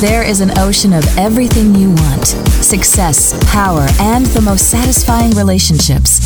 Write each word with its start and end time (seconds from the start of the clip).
There 0.00 0.22
is 0.22 0.42
an 0.42 0.58
ocean 0.58 0.92
of 0.92 1.04
everything 1.16 1.74
you 1.74 1.88
want 1.88 2.26
success, 2.62 3.32
power, 3.50 3.86
and 3.98 4.26
the 4.26 4.42
most 4.42 4.68
satisfying 4.70 5.30
relationships. 5.30 6.20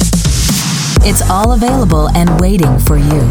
It's 1.07 1.23
all 1.31 1.53
available 1.53 2.09
and 2.17 2.41
waiting 2.41 2.81
for 2.81 2.97
you. 2.97 3.31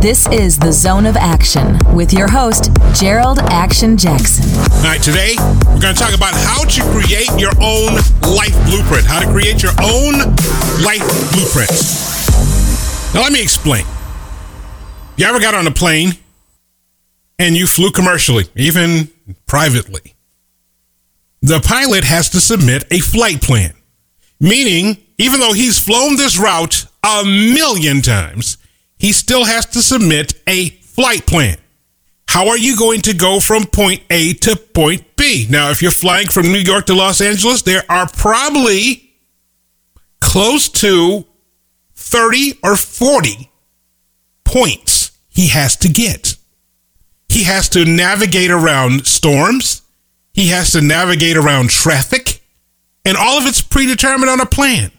This 0.00 0.26
is 0.32 0.58
the 0.58 0.72
Zone 0.72 1.06
of 1.06 1.16
Action 1.16 1.78
with 1.94 2.12
your 2.12 2.28
host, 2.28 2.72
Jerold 2.92 3.38
Action 3.50 3.96
Jackson. 3.96 4.50
All 4.78 4.82
right, 4.82 5.00
today 5.00 5.36
we're 5.38 5.80
going 5.80 5.94
to 5.94 6.00
talk 6.00 6.12
about 6.12 6.34
how 6.34 6.64
to 6.64 6.82
create 6.90 7.30
your 7.38 7.52
own 7.62 7.94
life 8.34 8.58
blueprint. 8.66 9.06
How 9.06 9.20
to 9.20 9.30
create 9.30 9.62
your 9.62 9.78
own 9.78 10.18
life 10.82 11.06
blueprint. 11.30 11.70
Now, 13.14 13.22
let 13.22 13.30
me 13.30 13.40
explain. 13.40 13.84
You 15.16 15.26
ever 15.26 15.38
got 15.38 15.54
on 15.54 15.68
a 15.68 15.72
plane 15.72 16.14
and 17.38 17.56
you 17.56 17.66
flew 17.66 17.90
commercially, 17.90 18.44
even 18.54 19.10
privately? 19.46 20.14
The 21.40 21.60
pilot 21.60 22.04
has 22.04 22.30
to 22.30 22.40
submit 22.40 22.84
a 22.90 22.98
flight 22.98 23.40
plan, 23.40 23.74
meaning, 24.40 24.98
even 25.18 25.40
though 25.40 25.52
he's 25.52 25.78
flown 25.78 26.16
this 26.16 26.38
route 26.38 26.86
a 27.04 27.24
million 27.24 28.02
times, 28.02 28.58
he 28.98 29.12
still 29.12 29.44
has 29.44 29.66
to 29.66 29.82
submit 29.82 30.34
a 30.46 30.70
flight 30.70 31.26
plan. 31.26 31.58
How 32.26 32.48
are 32.48 32.58
you 32.58 32.76
going 32.76 33.00
to 33.02 33.14
go 33.14 33.40
from 33.40 33.64
point 33.64 34.02
A 34.10 34.34
to 34.34 34.56
point 34.56 35.16
B? 35.16 35.46
Now, 35.48 35.70
if 35.70 35.80
you're 35.80 35.90
flying 35.90 36.28
from 36.28 36.46
New 36.46 36.58
York 36.58 36.86
to 36.86 36.94
Los 36.94 37.20
Angeles, 37.20 37.62
there 37.62 37.84
are 37.88 38.08
probably 38.08 39.14
close 40.20 40.68
to 40.68 41.24
30 41.94 42.58
or 42.62 42.76
40 42.76 43.50
points 44.44 45.12
he 45.28 45.48
has 45.48 45.76
to 45.76 45.88
get. 45.88 46.36
He 47.28 47.44
has 47.44 47.68
to 47.70 47.84
navigate 47.84 48.50
around 48.50 49.06
storms. 49.06 49.82
He 50.32 50.48
has 50.48 50.72
to 50.72 50.80
navigate 50.80 51.36
around 51.36 51.70
traffic. 51.70 52.42
And 53.04 53.16
all 53.16 53.38
of 53.38 53.46
it's 53.46 53.62
predetermined 53.62 54.30
on 54.30 54.40
a 54.40 54.46
plan. 54.46 54.90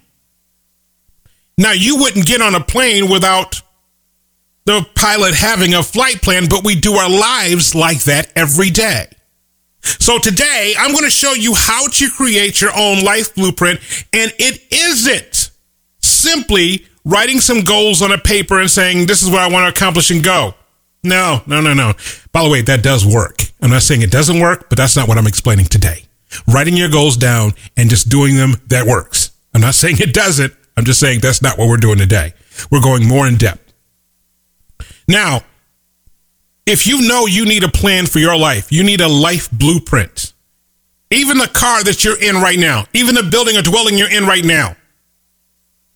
Now, 1.58 1.72
you 1.72 1.98
wouldn't 1.98 2.26
get 2.26 2.42
on 2.42 2.56
a 2.56 2.64
plane 2.64 3.09
without 3.09 3.62
the 4.66 4.86
pilot 4.95 5.34
having 5.34 5.73
a 5.73 5.84
flight 5.84 6.22
plan, 6.22 6.48
but 6.50 6.64
we 6.64 6.76
do 6.80 6.94
our 6.94 7.09
lives 7.09 7.76
like 7.76 8.04
that 8.04 8.32
every 8.36 8.70
day. 8.70 9.08
So 9.82 10.20
today, 10.20 10.73
I'm 10.78 10.92
going 10.92 11.06
to 11.06 11.09
show 11.09 11.34
you 11.34 11.56
how 11.56 11.88
to 11.88 12.09
create 12.11 12.61
your 12.61 12.72
own 12.76 13.04
life 13.04 13.34
blueprint. 13.36 13.80
And 14.14 14.32
it 14.38 14.61
isn't 14.72 15.52
simply 16.02 16.86
writing 17.06 17.39
some 17.39 17.61
goals 17.61 18.02
on 18.02 18.11
a 18.11 18.17
paper 18.17 18.59
and 18.59 18.70
saying, 18.70 19.08
this 19.08 19.23
is 19.23 19.30
what 19.30 19.39
I 19.39 19.50
want 19.50 19.66
to 19.66 19.78
accomplish 19.78 20.11
and 20.11 20.23
go. 20.23 20.54
No, 21.03 21.42
no, 21.47 21.61
no, 21.61 21.73
no. 21.73 21.94
By 22.31 22.44
the 22.44 22.50
way, 22.50 22.61
that 22.61 22.83
does 22.83 23.05
work. 23.05 23.42
I'm 23.61 23.69
not 23.69 23.83
saying 23.83 24.02
it 24.02 24.11
doesn't 24.11 24.39
work, 24.39 24.69
but 24.69 24.78
that's 24.78 24.95
not 24.95 25.08
what 25.08 25.17
I'm 25.17 25.28
explaining 25.28 25.66
today. 25.66 26.05
Writing 26.47 26.75
your 26.75 26.89
goals 26.89 27.17
down 27.17 27.53
and 27.78 27.89
just 27.89 28.09
doing 28.09 28.36
them, 28.36 28.55
that 28.67 28.86
works. 28.86 29.31
I'm 29.53 29.61
not 29.61 29.75
saying 29.75 29.97
it 30.00 30.14
doesn't. 30.14 30.53
I'm 30.77 30.86
just 30.86 31.00
saying 31.00 31.20
that's 31.22 31.42
not 31.42 31.58
what 31.58 31.67
we're 31.67 31.77
doing 31.77 31.97
today. 31.97 32.33
We're 32.72 32.81
going 32.81 33.08
more 33.08 33.27
in 33.27 33.38
depth. 33.38 33.73
Now, 35.08 35.42
if 36.66 36.86
you 36.86 37.08
know 37.08 37.25
you 37.25 37.45
need 37.45 37.64
a 37.64 37.70
plan 37.70 38.05
for 38.05 38.20
your 38.20 38.38
life, 38.38 38.72
you 38.72 38.83
need 38.83 39.02
a 39.02 39.08
life 39.08 39.50
blueprint. 39.52 40.33
Even 41.09 41.39
the 41.39 41.47
car 41.47 41.83
that 41.83 42.03
you're 42.03 42.22
in 42.22 42.36
right 42.36 42.59
now, 42.59 42.86
even 42.94 43.16
the 43.16 43.23
building 43.23 43.58
or 43.58 43.64
dwelling 43.64 43.97
you're 43.97 44.11
in 44.11 44.25
right 44.25 44.45
now, 44.45 44.75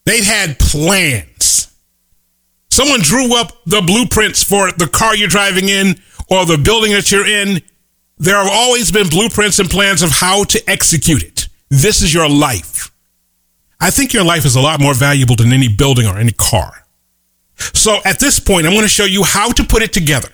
they've 0.05 0.25
had 0.25 0.57
plans. 0.57 1.27
Someone 2.73 3.01
drew 3.01 3.35
up 3.35 3.63
the 3.65 3.81
blueprints 3.81 4.41
for 4.41 4.71
the 4.71 4.87
car 4.87 5.15
you're 5.15 5.27
driving 5.27 5.69
in 5.69 5.95
or 6.27 6.43
the 6.47 6.57
building 6.57 6.91
that 6.93 7.11
you're 7.11 7.27
in. 7.27 7.61
There 8.17 8.35
have 8.35 8.49
always 8.51 8.91
been 8.91 9.09
blueprints 9.09 9.59
and 9.59 9.69
plans 9.69 10.01
of 10.01 10.09
how 10.09 10.45
to 10.45 10.67
execute 10.67 11.21
it. 11.21 11.49
This 11.69 12.01
is 12.01 12.11
your 12.11 12.27
life. 12.27 12.91
I 13.79 13.91
think 13.91 14.11
your 14.11 14.23
life 14.23 14.43
is 14.43 14.55
a 14.55 14.59
lot 14.59 14.79
more 14.79 14.95
valuable 14.95 15.35
than 15.35 15.53
any 15.53 15.67
building 15.67 16.07
or 16.07 16.17
any 16.17 16.31
car. 16.31 16.87
So 17.57 17.99
at 18.05 18.19
this 18.19 18.39
point, 18.39 18.65
I'm 18.65 18.73
going 18.73 18.81
to 18.81 18.89
show 18.89 19.05
you 19.05 19.23
how 19.23 19.51
to 19.51 19.63
put 19.63 19.83
it 19.83 19.93
together. 19.93 20.29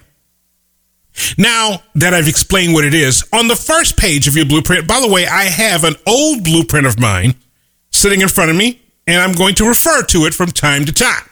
Now 1.38 1.84
that 1.96 2.14
I've 2.14 2.30
explained 2.30 2.74
what 2.74 2.86
it 2.86 2.94
is, 2.94 3.22
on 3.34 3.50
the 3.50 3.56
first 3.58 3.98
page 3.98 4.30
of 4.30 4.38
your 4.38 4.46
blueprint, 4.46 4.88
by 4.88 5.02
the 5.02 5.10
way, 5.10 5.28
I 5.28 5.44
have 5.44 5.84
an 5.84 5.96
old 6.08 6.46
blueprint 6.46 6.88
of 6.88 7.02
mine 7.02 7.36
sitting 7.92 8.22
in 8.22 8.30
front 8.30 8.50
of 8.50 8.56
me, 8.56 8.82
and 9.06 9.22
I'm 9.22 9.34
going 9.34 9.56
to 9.56 9.68
refer 9.68 10.04
to 10.04 10.20
it 10.20 10.34
from 10.34 10.52
time 10.52 10.86
to 10.86 10.94
time. 10.94 11.29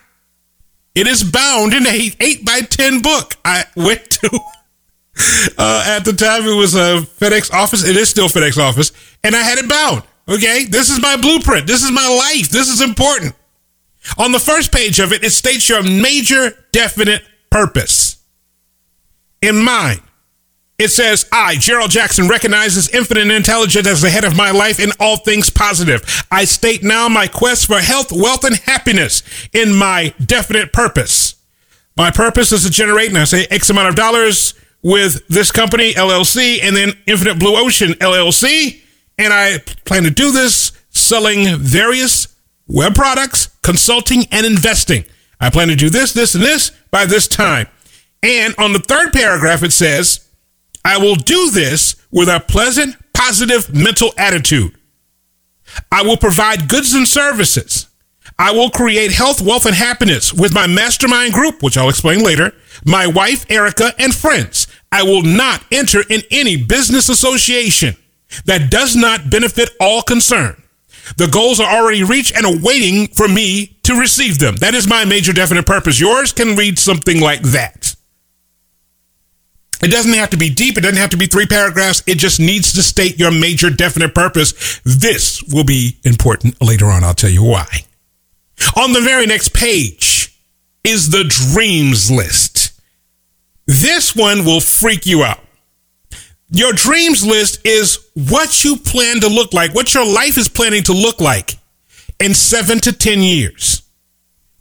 It 0.98 1.06
is 1.06 1.24
bound 1.24 1.76
in 1.76 1.86
a 1.86 2.12
8 2.20 2.44
by 2.44 2.62
10 2.62 3.04
book. 3.04 3.36
I 3.46 3.66
went 3.76 4.10
to, 4.10 4.30
uh, 5.60 5.84
at 5.86 6.00
the 6.00 6.14
time, 6.14 6.48
it 6.48 6.56
was 6.56 6.74
a 6.74 7.02
FedEx 7.20 7.54
office. 7.54 7.88
It 7.88 7.96
is 7.96 8.10
still 8.10 8.30
FedEx 8.30 8.58
office, 8.58 8.92
and 9.24 9.36
I 9.36 9.44
had 9.44 9.60
it 9.60 9.70
bound. 9.70 10.02
Okay, 10.28 10.66
this 10.66 10.90
is 10.90 11.00
my 11.00 11.16
blueprint. 11.16 11.68
This 11.68 11.84
is 11.84 11.92
my 11.92 12.08
life. 12.08 12.50
This 12.50 12.70
is 12.70 12.82
important. 12.82 13.36
On 14.18 14.32
the 14.32 14.40
first 14.40 14.72
page 14.72 15.00
of 15.00 15.14
it, 15.14 15.24
it 15.24 15.30
states 15.30 15.70
your 15.70 15.84
major 15.84 16.66
definite 16.72 17.22
purpose. 17.52 18.18
In 19.40 19.64
mine, 19.64 20.02
it 20.78 20.90
says, 20.90 21.28
I, 21.32 21.56
Jerold 21.56 21.90
Jackson, 21.90 22.28
recognizes 22.28 22.90
infinite 22.90 23.30
intelligence 23.30 23.88
as 23.88 24.02
the 24.02 24.10
head 24.10 24.24
of 24.24 24.38
my 24.38 24.52
life 24.52 24.80
in 24.80 24.92
all 25.00 25.18
things 25.18 25.50
positive. 25.50 26.26
I 26.32 26.46
state 26.46 26.84
now 26.84 27.10
my 27.10 27.28
quest 27.28 27.66
for 27.66 27.80
health, 27.80 28.12
wealth, 28.12 28.44
and 28.44 28.56
happiness 28.56 29.24
in 29.54 29.76
my 29.76 30.14
definite 30.24 30.74
purpose. 30.74 31.36
My 31.96 32.12
purpose 32.12 32.52
is 32.52 32.64
to 32.64 32.70
generate, 32.70 33.10
and 33.10 33.18
I 33.18 33.24
say 33.24 33.48
X 33.50 33.70
amount 33.70 33.90
of 33.90 33.96
dollars 33.96 34.54
with 34.84 35.28
this 35.28 35.52
company, 35.52 35.94
LLC, 35.94 36.60
and 36.62 36.76
then 36.76 36.94
Infinite 37.08 37.40
Blue 37.40 37.58
Ocean, 37.58 37.94
LLC 37.94 38.82
and 39.18 39.34
I 39.34 39.60
plan 39.86 40.04
to 40.04 40.12
do 40.12 40.32
this 40.32 40.72
selling 40.90 41.58
various 41.58 42.28
web 42.68 42.96
products, 42.96 43.50
consulting, 43.64 44.26
and 44.32 44.46
investing. 44.46 45.06
I 45.40 45.50
plan 45.50 45.68
to 45.70 45.76
do 45.76 45.90
this, 45.90 46.14
this, 46.14 46.36
and 46.36 46.44
this 46.44 46.72
by 46.92 47.06
this 47.06 47.28
time. 47.28 47.68
And 48.24 48.56
on 48.58 48.74
the 48.74 48.80
third 48.80 49.14
paragraph, 49.14 49.64
it 49.64 49.72
says, 49.72 50.27
I 50.88 50.98
will 51.00 51.16
do 51.16 51.52
this 51.52 51.98
with 52.12 52.30
a 52.30 52.40
pleasant, 52.40 52.96
positive 53.14 53.76
mental 53.76 54.14
attitude. 54.18 54.74
I 55.92 56.02
will 56.02 56.16
provide 56.16 56.70
goods 56.70 56.94
and 56.94 57.06
services. 57.06 57.88
I 58.40 58.54
will 58.54 58.70
create 58.70 59.12
health, 59.12 59.42
wealth, 59.42 59.66
and 59.66 59.76
happiness 59.76 60.34
with 60.34 60.54
my 60.54 60.66
mastermind 60.66 61.34
group, 61.34 61.62
which 61.62 61.78
I'll 61.78 61.90
explain 61.90 62.24
later, 62.24 62.54
my 62.86 63.06
wife, 63.06 63.46
Erica, 63.50 63.92
and 64.00 64.16
friends. 64.16 64.66
I 64.90 65.04
will 65.04 65.24
not 65.24 65.66
enter 65.74 66.04
in 66.10 66.22
any 66.32 66.56
business 66.56 67.10
association 67.10 67.98
that 68.46 68.72
does 68.72 68.96
not 68.96 69.30
benefit 69.30 69.72
all 69.82 70.02
concerned. 70.04 70.56
The 71.18 71.28
goals 71.28 71.60
are 71.60 71.70
already 71.70 72.04
reached 72.06 72.34
and 72.34 72.46
awaiting 72.46 73.08
for 73.08 73.28
me 73.28 73.78
to 73.84 74.00
receive 74.00 74.40
them. 74.40 74.56
That 74.58 74.74
is 74.74 74.88
my 74.88 75.04
major 75.04 75.34
definite 75.34 75.66
purpose. 75.66 76.00
Yours 76.00 76.32
can 76.32 76.56
read 76.56 76.80
something 76.80 77.20
like 77.20 77.42
that. 77.42 77.97
It 79.82 79.92
doesn't 79.92 80.14
have 80.14 80.32
to 80.32 80.38
be 80.38 80.50
deep. 80.50 80.78
It 80.78 80.82
doesn't 80.82 80.98
have 80.98 81.12
to 81.12 81.18
be 81.18 81.28
three 81.28 81.46
paragraphs. 81.46 82.04
It 82.08 82.18
just 82.18 82.40
needs 82.40 82.74
to 82.74 82.84
state 82.84 83.20
your 83.20 83.32
major 83.32 83.70
definite 83.70 84.16
purpose. 84.16 84.82
This 84.84 85.44
will 85.44 85.64
be 85.64 85.98
important 86.04 86.62
later 86.62 86.88
on. 86.88 87.04
I'll 87.04 87.14
tell 87.14 87.30
you 87.30 87.44
why. 87.44 87.68
On 88.76 88.94
the 88.94 89.02
very 89.02 89.26
next 89.26 89.54
page 89.54 90.36
is 90.84 91.10
the 91.10 91.24
dreams 91.24 92.10
list. 92.10 92.80
This 93.66 94.16
one 94.16 94.46
will 94.46 94.62
freak 94.62 95.06
you 95.06 95.24
out. 95.24 95.42
Your 96.50 96.72
dreams 96.72 97.26
list 97.26 97.66
is 97.66 98.10
what 98.14 98.64
you 98.64 98.78
plan 98.78 99.20
to 99.20 99.28
look 99.28 99.54
like, 99.54 99.76
what 99.76 99.94
your 99.94 100.06
life 100.06 100.38
is 100.38 100.48
planning 100.48 100.84
to 100.84 100.94
look 100.94 101.20
like 101.20 101.58
in 102.20 102.34
seven 102.34 102.80
to 102.80 102.94
10 102.94 103.20
years. 103.20 103.84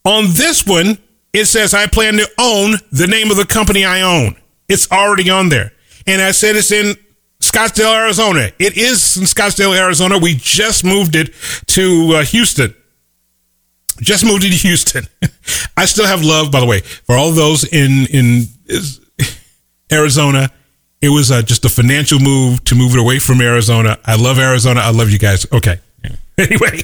On 0.05 0.25
this 0.33 0.67
one, 0.67 0.99
it 1.33 1.47
says, 1.47 1.75
I 1.75 1.87
plan 1.87 2.15
to 2.15 2.29
own 2.39 2.75
the 2.91 3.07
name 3.07 3.31
of 3.31 3.37
the 3.37 3.47
company 3.47 3.85
I 3.85 4.01
own. 4.01 4.37
It's 4.69 4.91
already 4.91 5.31
on 5.31 5.49
there. 5.49 5.73
And 6.07 6.23
I 6.23 6.33
said 6.33 6.57
it's 6.57 6.73
in 6.73 6.95
Scottsdale, 7.41 7.95
Arizona. 7.95 8.51
It 8.59 8.77
is 8.77 9.17
in 9.17 9.25
Scottsdale, 9.25 9.77
Arizona. 9.77 10.19
We 10.19 10.35
just 10.35 10.85
moved 10.85 11.15
it 11.15 11.35
to 11.69 12.17
uh, 12.17 12.25
Houston. 12.25 12.75
Just 14.01 14.25
moved 14.25 14.45
it 14.45 14.51
to 14.51 14.57
Houston. 14.57 15.05
I 15.77 15.87
still 15.87 16.07
have 16.07 16.23
love, 16.23 16.53
by 16.53 16.61
the 16.61 16.67
way, 16.67 16.81
for 16.81 17.17
all 17.17 17.33
those 17.33 17.65
in, 17.65 18.07
in 18.11 18.47
Arizona 19.93 20.51
it 21.01 21.11
was 21.11 21.31
uh, 21.31 21.43
just 21.43 21.65
a 21.65 21.69
financial 21.69 22.19
move 22.19 22.65
to 22.65 22.75
move 22.75 22.95
it 22.95 22.99
away 22.99 23.19
from 23.19 23.41
Arizona. 23.41 23.99
I 24.05 24.17
love 24.17 24.39
Arizona. 24.39 24.81
I 24.81 24.91
love 24.91 25.11
you 25.11 25.19
guys. 25.19 25.47
Okay. 25.53 25.81
Anyway, 26.39 26.83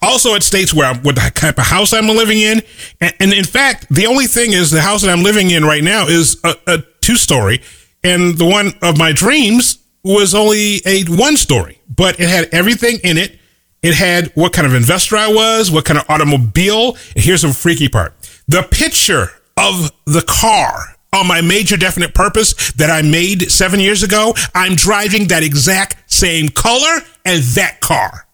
also 0.00 0.34
it 0.34 0.44
states 0.44 0.72
where 0.72 0.86
I'm, 0.88 1.02
what 1.02 1.16
type 1.16 1.58
of 1.58 1.64
house 1.64 1.92
I'm 1.92 2.06
living 2.06 2.38
in, 2.38 2.62
and, 3.00 3.12
and, 3.18 3.32
in 3.32 3.42
fact, 3.42 3.88
the 3.90 4.06
only 4.06 4.26
thing 4.26 4.52
is 4.52 4.70
the 4.70 4.80
house 4.80 5.02
that 5.02 5.10
I'm 5.10 5.24
living 5.24 5.50
in 5.50 5.64
right 5.64 5.82
now 5.82 6.06
is 6.06 6.40
a, 6.44 6.54
a 6.68 6.84
two 7.02 7.16
story, 7.16 7.60
and 8.02 8.38
the 8.38 8.46
one 8.46 8.72
of 8.80 8.96
my 8.96 9.12
dreams 9.12 9.78
was 10.02 10.34
only 10.34 10.80
a 10.86 11.04
one 11.04 11.36
story, 11.36 11.80
but 11.94 12.18
it 12.18 12.28
had 12.28 12.48
everything 12.52 12.98
in 13.04 13.18
it. 13.18 13.38
It 13.82 13.94
had 13.94 14.28
what 14.34 14.52
kind 14.52 14.66
of 14.66 14.74
investor 14.74 15.16
I 15.16 15.28
was, 15.28 15.70
what 15.70 15.84
kind 15.84 15.98
of 15.98 16.08
automobile. 16.08 16.96
And 17.14 17.24
here's 17.24 17.42
the 17.42 17.52
freaky 17.52 17.88
part: 17.88 18.14
the 18.48 18.62
picture 18.62 19.28
of 19.56 19.92
the 20.06 20.24
car 20.26 20.96
on 21.12 21.26
my 21.26 21.40
major 21.40 21.76
definite 21.76 22.14
purpose 22.14 22.72
that 22.72 22.90
I 22.90 23.02
made 23.02 23.50
seven 23.50 23.80
years 23.80 24.02
ago, 24.02 24.34
I'm 24.54 24.74
driving 24.74 25.28
that 25.28 25.42
exact 25.42 26.10
same 26.10 26.48
color 26.48 27.02
and 27.24 27.42
that 27.42 27.80
car. 27.80 28.26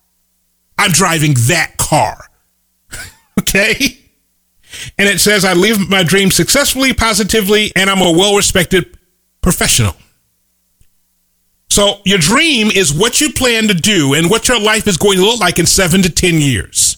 I'm 0.78 0.92
driving 0.92 1.34
that 1.48 1.76
car. 1.76 2.24
okay? 3.40 3.98
And 4.98 5.08
it 5.08 5.20
says, 5.20 5.44
I 5.44 5.52
live 5.54 5.88
my 5.88 6.02
dream 6.02 6.30
successfully, 6.30 6.92
positively, 6.92 7.70
and 7.76 7.88
I'm 7.88 8.02
a 8.02 8.10
well 8.10 8.36
respected 8.36 8.98
professional. 9.40 9.94
So, 11.70 12.00
your 12.04 12.18
dream 12.18 12.68
is 12.68 12.92
what 12.92 13.20
you 13.20 13.32
plan 13.32 13.68
to 13.68 13.74
do 13.74 14.14
and 14.14 14.28
what 14.28 14.48
your 14.48 14.60
life 14.60 14.88
is 14.88 14.96
going 14.96 15.18
to 15.18 15.24
look 15.24 15.38
like 15.38 15.58
in 15.58 15.66
seven 15.66 16.02
to 16.02 16.10
10 16.10 16.40
years. 16.40 16.96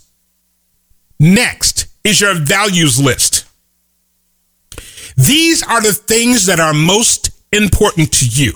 Next 1.19 1.88
is 2.05 2.20
your 2.20 2.35
values 2.35 2.99
list. 2.99 3.44
These 5.17 5.62
are 5.62 5.82
the 5.82 5.93
things 5.93 6.47
that 6.47 6.61
are 6.61 6.73
most 6.73 7.31
important 7.52 8.12
to 8.14 8.26
you. 8.26 8.55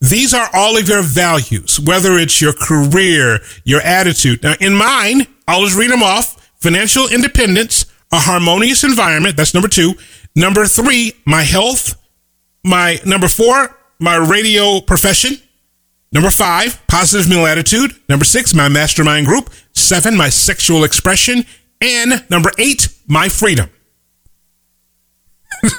These 0.00 0.32
are 0.32 0.48
all 0.54 0.78
of 0.78 0.88
your 0.88 1.02
values, 1.02 1.80
whether 1.80 2.16
it's 2.18 2.40
your 2.40 2.52
career, 2.52 3.40
your 3.64 3.80
attitude. 3.80 4.42
Now, 4.42 4.54
in 4.60 4.74
mine, 4.74 5.26
I'll 5.48 5.64
just 5.64 5.76
read 5.76 5.90
them 5.90 6.02
off 6.02 6.36
financial 6.56 7.08
independence, 7.08 7.86
a 8.12 8.18
harmonious 8.18 8.84
environment. 8.84 9.36
That's 9.36 9.54
number 9.54 9.68
two. 9.68 9.94
Number 10.34 10.66
three, 10.66 11.12
my 11.24 11.42
health. 11.42 11.96
My 12.64 12.98
number 13.06 13.28
four, 13.28 13.76
my 13.98 14.16
radio 14.16 14.80
profession. 14.80 15.36
Number 16.12 16.30
five, 16.30 16.82
positive 16.88 17.28
mental 17.28 17.46
attitude. 17.46 17.92
Number 18.08 18.24
six, 18.24 18.52
my 18.52 18.68
mastermind 18.68 19.26
group. 19.26 19.50
Seven, 19.72 20.16
my 20.16 20.28
sexual 20.28 20.84
expression. 20.84 21.44
And 21.80 22.24
number 22.28 22.50
eight, 22.58 22.88
my 23.06 23.28
freedom. 23.28 23.70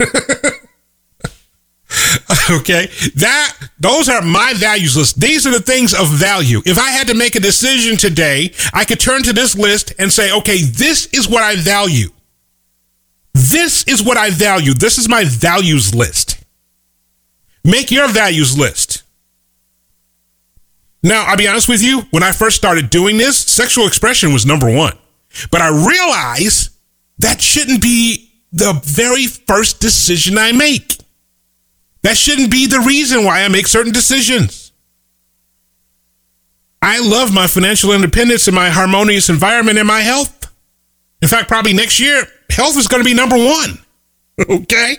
okay 2.52 2.88
that 3.16 3.58
those 3.80 4.08
are 4.08 4.22
my 4.22 4.54
values 4.56 4.96
list 4.96 5.20
these 5.20 5.46
are 5.46 5.52
the 5.52 5.60
things 5.60 5.94
of 5.94 6.08
value 6.08 6.62
if 6.66 6.78
i 6.78 6.90
had 6.90 7.08
to 7.08 7.14
make 7.14 7.36
a 7.36 7.40
decision 7.40 7.98
today 7.98 8.52
i 8.74 8.86
could 8.86 9.00
turn 9.00 9.24
to 9.24 9.34
this 9.34 9.58
list 9.58 9.94
and 10.00 10.12
say 10.12 10.32
okay 10.32 10.62
this 10.62 11.08
is 11.08 11.28
what 11.28 11.44
i 11.44 11.56
value 11.56 12.10
this 13.34 13.84
is 13.86 14.04
what 14.04 14.18
i 14.18 14.30
value. 14.30 14.74
This 14.74 14.98
is 14.98 15.08
my 15.08 15.24
values 15.26 15.94
list. 15.96 16.44
Make 17.64 17.92
your 17.92 18.08
values 18.08 18.58
list. 18.58 19.04
Now 21.04 21.26
i'll 21.28 21.38
be 21.38 21.48
honest 21.48 21.70
with 21.70 21.82
you. 21.82 22.02
When 22.12 22.24
i 22.24 22.32
first 22.32 22.56
started 22.56 22.90
doing 22.90 23.18
this 23.18 23.38
sexual 23.38 23.88
expression 23.88 24.34
was 24.34 24.46
number 24.46 24.74
one. 24.74 24.98
But 25.52 25.62
i 25.62 25.70
realize 25.70 26.70
that 27.20 27.42
shouldn't 27.42 27.82
be 27.82 28.32
the 28.52 28.80
very 28.84 29.28
first 29.28 29.80
decision 29.80 30.38
i 30.38 30.52
make. 30.52 30.98
That 32.04 32.18
shouldn't 32.18 32.52
be 32.52 32.68
the 32.68 32.80
reason 32.80 33.24
why 33.24 33.44
I 33.44 33.48
make 33.48 33.68
certain 33.68 33.94
decisions. 33.94 34.72
I 36.82 37.00
love 37.00 37.32
my 37.32 37.46
financial 37.46 37.92
independence 37.92 38.48
and 38.48 38.56
my 38.56 38.70
harmonious 38.70 39.30
environment 39.30 39.78
and 39.78 39.88
my 39.88 40.02
health. 40.02 40.52
In 41.22 41.28
fact, 41.28 41.48
probably 41.48 41.74
next 41.74 42.00
year, 42.00 42.28
health 42.52 42.78
is 42.78 42.88
going 42.88 43.04
to 43.04 43.10
be 43.10 43.14
number 43.14 43.38
one. 43.38 43.80
okay? 44.50 44.98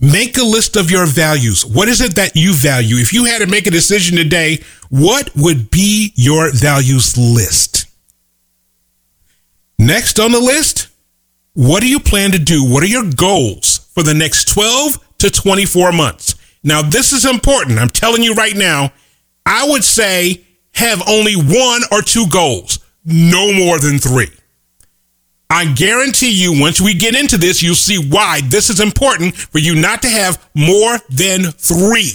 Make 0.00 0.36
a 0.36 0.42
list 0.42 0.76
of 0.76 0.90
your 0.90 1.06
values. 1.06 1.64
What 1.64 1.88
is 1.88 2.00
it 2.00 2.16
that 2.16 2.36
you 2.36 2.52
value? 2.52 2.96
If 2.96 3.12
you 3.12 3.24
had 3.24 3.38
to 3.38 3.46
make 3.46 3.66
a 3.66 3.70
decision 3.70 4.16
today, 4.16 4.62
what 4.90 5.30
would 5.36 5.70
be 5.70 6.12
your 6.14 6.50
values 6.52 7.16
list? 7.16 7.86
Next 9.78 10.20
on 10.20 10.32
the 10.32 10.40
list, 10.40 10.88
what 11.54 11.80
do 11.80 11.88
you 11.88 12.00
plan 12.00 12.32
to 12.32 12.38
do? 12.38 12.64
What 12.64 12.82
are 12.82 12.86
your 12.86 13.10
goals? 13.10 13.84
for 13.94 14.02
the 14.02 14.14
next 14.14 14.48
12 14.48 14.98
to 15.18 15.30
24 15.30 15.92
months. 15.92 16.34
Now, 16.62 16.82
this 16.82 17.12
is 17.12 17.24
important. 17.24 17.78
I'm 17.78 17.88
telling 17.88 18.22
you 18.22 18.34
right 18.34 18.56
now, 18.56 18.92
I 19.46 19.66
would 19.68 19.84
say 19.84 20.44
have 20.74 21.02
only 21.08 21.34
one 21.34 21.82
or 21.92 22.02
two 22.02 22.26
goals, 22.28 22.80
no 23.04 23.52
more 23.52 23.78
than 23.78 23.98
three. 23.98 24.30
I 25.50 25.72
guarantee 25.72 26.32
you, 26.32 26.60
once 26.60 26.80
we 26.80 26.94
get 26.94 27.14
into 27.14 27.36
this, 27.36 27.62
you'll 27.62 27.74
see 27.74 27.98
why 27.98 28.40
this 28.44 28.70
is 28.70 28.80
important 28.80 29.36
for 29.36 29.58
you 29.58 29.74
not 29.74 30.02
to 30.02 30.08
have 30.08 30.48
more 30.54 30.98
than 31.10 31.52
three. 31.52 32.12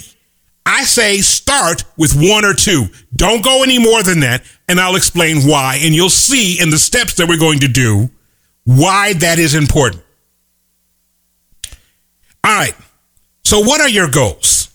I 0.65 0.83
say 0.83 1.19
start 1.19 1.83
with 1.97 2.13
one 2.15 2.45
or 2.45 2.53
two. 2.53 2.87
Don't 3.15 3.43
go 3.43 3.63
any 3.63 3.79
more 3.79 4.03
than 4.03 4.19
that, 4.21 4.43
and 4.67 4.79
I'll 4.79 4.95
explain 4.95 5.47
why. 5.47 5.79
And 5.81 5.95
you'll 5.95 6.09
see 6.09 6.59
in 6.59 6.69
the 6.69 6.77
steps 6.77 7.15
that 7.15 7.27
we're 7.27 7.39
going 7.39 7.59
to 7.59 7.67
do 7.67 8.09
why 8.65 9.13
that 9.13 9.39
is 9.39 9.55
important. 9.55 10.03
All 12.43 12.55
right. 12.55 12.75
So, 13.43 13.61
what 13.61 13.81
are 13.81 13.89
your 13.89 14.09
goals? 14.09 14.69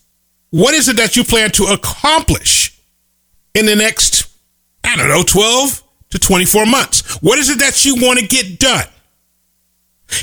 What 0.49 0.73
is 0.73 0.89
it 0.89 0.97
that 0.97 1.15
you 1.15 1.23
plan 1.23 1.51
to 1.51 1.65
accomplish 1.65 2.77
in 3.53 3.65
the 3.65 3.75
next, 3.75 4.27
I 4.83 4.95
don't 4.97 5.07
know, 5.07 5.23
12 5.23 5.81
to 6.15 6.27
24 6.27 6.65
months? 6.65 7.21
What 7.21 7.39
is 7.39 7.49
it 7.49 7.59
that 7.59 7.85
you 7.85 7.95
want 7.95 8.19
to 8.19 8.27
get 8.27 8.59
done? 8.59 8.85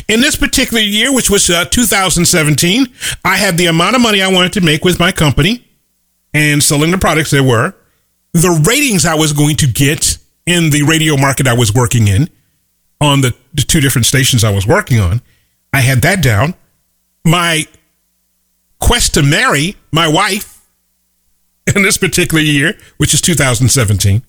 In 0.09 0.21
this 0.21 0.37
particular 0.37 0.83
year, 0.83 1.13
which 1.13 1.29
was 1.29 1.51
uh, 1.51 1.65
2017, 1.65 2.87
I 3.25 3.37
had 3.37 3.59
the 3.59 3.67
amount 3.67 3.97
of 3.97 4.03
money 4.03 4.23
I 4.23 4.29
wanted 4.29 4.53
to 4.55 4.61
make 4.61 4.85
with 4.85 5.01
my 5.01 5.13
company 5.13 5.67
and 6.33 6.63
selling 6.63 6.91
the 6.91 6.99
products 6.99 7.31
there 7.31 7.43
were, 7.43 7.75
the 8.33 8.63
ratings 8.67 9.05
I 9.05 9.15
was 9.15 9.33
going 9.33 9.57
to 9.57 9.67
get 9.67 10.19
in 10.47 10.71
the 10.71 10.83
radio 10.83 11.17
market 11.17 11.47
I 11.47 11.55
was 11.55 11.75
working 11.75 12.09
in 12.09 12.31
on 13.01 13.21
the, 13.21 13.35
the 13.53 13.63
two 13.63 13.81
different 13.81 14.07
stations 14.07 14.45
I 14.45 14.51
was 14.51 14.67
working 14.67 15.01
on. 15.01 15.21
I 15.73 15.81
had 15.81 16.03
that 16.03 16.23
down 16.23 16.55
my 17.25 17.67
quest 18.81 19.15
to 19.15 19.23
marry 19.23 19.77
my 19.93 20.09
wife 20.09 20.67
in 21.75 21.83
this 21.83 21.99
particular 21.99 22.43
year, 22.43 22.77
which 22.97 23.15
is 23.15 23.21
2017, 23.21 24.23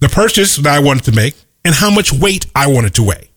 the 0.00 0.08
purchase 0.08 0.56
that 0.56 0.74
I 0.74 0.80
wanted 0.80 1.04
to 1.04 1.12
make, 1.12 1.34
and 1.64 1.74
how 1.74 1.90
much 1.90 2.12
weight 2.12 2.46
I 2.54 2.66
wanted 2.66 2.94
to 2.94 3.02
weigh. 3.02 3.30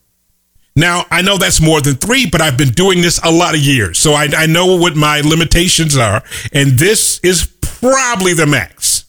Now, 0.75 1.05
I 1.11 1.21
know 1.21 1.37
that's 1.37 1.61
more 1.61 1.81
than 1.81 1.95
three, 1.95 2.25
but 2.25 2.41
I've 2.41 2.57
been 2.57 2.71
doing 2.71 3.01
this 3.01 3.19
a 3.23 3.31
lot 3.31 3.53
of 3.53 3.61
years. 3.61 3.99
So 3.99 4.13
I, 4.13 4.27
I 4.35 4.45
know 4.47 4.75
what 4.77 4.95
my 4.95 5.21
limitations 5.21 5.95
are. 5.97 6.23
And 6.51 6.71
this 6.71 7.19
is 7.19 7.45
probably 7.61 8.33
the 8.33 8.47
max. 8.47 9.05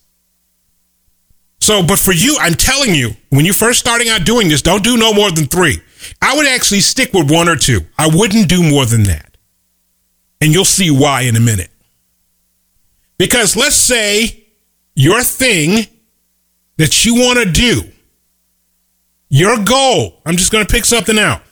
So, 1.61 1.83
but 1.83 1.99
for 1.99 2.13
you, 2.13 2.37
I'm 2.39 2.55
telling 2.55 2.95
you, 2.95 3.13
when 3.31 3.47
you're 3.47 3.55
first 3.55 3.81
starting 3.81 4.11
out 4.11 4.27
doing 4.27 4.49
this, 4.49 4.61
don't 4.61 4.85
do 4.85 4.99
no 4.99 5.15
more 5.15 5.31
than 5.31 5.47
three. 5.47 5.81
I 6.21 6.37
would 6.37 6.47
actually 6.47 6.81
stick 6.81 7.15
with 7.15 7.31
one 7.31 7.49
or 7.49 7.57
two. 7.57 7.81
I 7.97 8.09
wouldn't 8.09 8.51
do 8.51 8.63
more 8.63 8.85
than 8.85 9.05
that. 9.05 9.39
And 10.43 10.53
you'll 10.53 10.67
see 10.67 10.91
why 10.91 11.23
in 11.23 11.37
a 11.37 11.41
minute. 11.41 11.71
Because 13.17 13.57
let's 13.57 13.77
say 13.77 14.45
your 14.95 15.23
thing 15.23 15.87
that 16.77 17.05
you 17.05 17.15
want 17.15 17.39
to 17.39 17.51
do, 17.51 17.83
your 19.29 19.63
goal, 19.65 20.21
I'm 20.25 20.37
just 20.37 20.53
going 20.53 20.65
to 20.65 20.73
pick 20.73 20.85
something 20.85 21.19
out. 21.19 21.43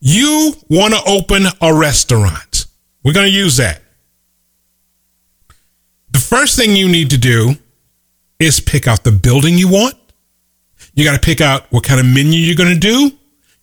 You 0.00 0.54
want 0.68 0.94
to 0.94 1.02
open 1.06 1.44
a 1.60 1.74
restaurant. 1.74 2.66
We're 3.02 3.12
going 3.12 3.30
to 3.30 3.36
use 3.36 3.56
that. 3.56 3.82
The 6.12 6.18
first 6.18 6.56
thing 6.56 6.76
you 6.76 6.88
need 6.88 7.10
to 7.10 7.18
do 7.18 7.54
is 8.38 8.60
pick 8.60 8.86
out 8.86 9.04
the 9.04 9.12
building 9.12 9.58
you 9.58 9.68
want. 9.68 9.94
You 10.94 11.04
got 11.04 11.14
to 11.14 11.20
pick 11.20 11.40
out 11.40 11.70
what 11.72 11.84
kind 11.84 12.00
of 12.00 12.06
menu 12.06 12.38
you're 12.38 12.56
going 12.56 12.72
to 12.72 12.78
do. 12.78 13.10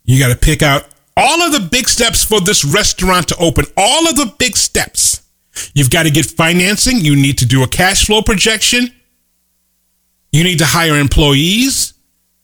You 0.04 0.20
got 0.20 0.30
to 0.30 0.38
pick 0.38 0.62
out 0.62 0.86
all 1.16 1.42
of 1.42 1.52
the 1.52 1.60
big 1.60 1.88
steps 1.88 2.24
for 2.24 2.42
this 2.42 2.66
restaurant 2.66 3.28
to 3.30 3.38
open, 3.38 3.66
all 3.78 4.08
of 4.08 4.16
the 4.16 4.34
big 4.38 4.58
steps. 4.58 5.22
You've 5.74 5.90
got 5.90 6.04
to 6.04 6.12
get 6.12 6.26
financing. 6.26 6.98
You 6.98 7.16
need 7.16 7.38
to 7.40 7.46
do 7.46 7.64
a 7.64 7.68
cash 7.68 8.06
flow 8.06 8.22
projection. 8.22 8.92
You 10.32 10.44
need 10.44 10.60
to 10.60 10.66
hire 10.66 10.98
employees. 10.98 11.94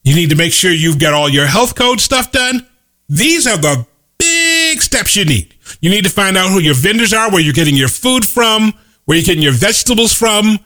You 0.03 0.15
need 0.15 0.29
to 0.29 0.35
make 0.35 0.53
sure 0.53 0.71
you've 0.71 0.99
got 0.99 1.13
all 1.13 1.29
your 1.29 1.47
health 1.47 1.75
code 1.75 1.99
stuff 2.01 2.31
done. 2.31 2.67
These 3.09 3.47
are 3.47 3.57
the 3.57 3.85
big 4.17 4.81
steps 4.81 5.15
you 5.15 5.25
need. 5.25 5.53
You 5.79 5.89
need 5.89 6.03
to 6.03 6.09
find 6.09 6.37
out 6.37 6.51
who 6.51 6.59
your 6.59 6.73
vendors 6.73 7.13
are, 7.13 7.31
where 7.31 7.41
you're 7.41 7.53
getting 7.53 7.75
your 7.75 7.87
food 7.87 8.25
from, 8.25 8.73
where 9.05 9.17
you're 9.17 9.25
getting 9.25 9.43
your 9.43 9.53
vegetables 9.53 10.13
from. 10.13 10.59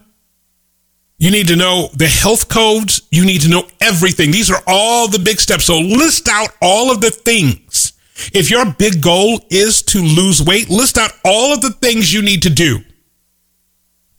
You 1.17 1.29
need 1.29 1.47
to 1.49 1.55
know 1.55 1.89
the 1.95 2.07
health 2.07 2.49
codes. 2.49 3.03
You 3.11 3.25
need 3.25 3.41
to 3.41 3.49
know 3.49 3.67
everything. 3.79 4.31
These 4.31 4.49
are 4.49 4.61
all 4.65 5.07
the 5.07 5.19
big 5.19 5.39
steps. 5.39 5.65
So 5.65 5.79
list 5.79 6.27
out 6.27 6.49
all 6.61 6.91
of 6.91 7.01
the 7.01 7.11
things 7.11 7.93
if 8.33 8.51
your 8.51 8.65
big 8.65 9.01
goal 9.01 9.41
is 9.49 9.81
to 9.83 9.99
lose 9.99 10.41
weight, 10.41 10.69
list 10.69 10.97
out 10.97 11.11
all 11.25 11.53
of 11.53 11.61
the 11.61 11.71
things 11.71 12.13
you 12.13 12.21
need 12.21 12.43
to 12.43 12.49
do. 12.49 12.79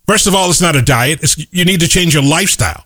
First 0.07 0.27
of 0.27 0.35
all, 0.35 0.51
it's 0.51 0.61
not 0.61 0.77
a 0.77 0.83
diet. 0.83 1.23
It's, 1.23 1.39
you 1.53 1.65
need 1.65 1.81
to 1.81 1.89
change 1.89 2.15
your 2.15 2.23
lifestyle. 2.23 2.85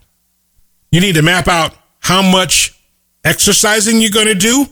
You 0.91 1.01
need 1.01 1.15
to 1.17 1.23
map 1.23 1.49
out 1.49 1.75
how 2.01 2.23
much 2.23 2.79
exercising 3.25 4.01
you're 4.01 4.11
going 4.11 4.27
to 4.27 4.35
do. 4.35 4.67